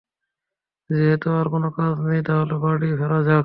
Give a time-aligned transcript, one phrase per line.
[0.89, 3.39] যেহেতু আর কোন কাজ নেই, তাহলে বাড়ি ফেরা যাক।